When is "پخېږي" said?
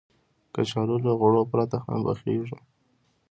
2.05-2.57